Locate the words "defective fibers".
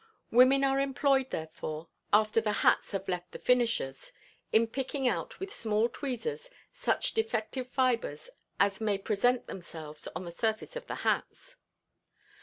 7.13-8.31